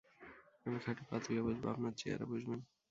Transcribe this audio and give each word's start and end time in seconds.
আমি 0.65 0.77
খাটে 0.85 1.03
পা 1.09 1.15
তুলে 1.23 1.41
বসব, 1.45 1.63
আপনারা 1.73 1.97
চেয়ারে 1.99 2.25
বসবেন। 2.31 2.59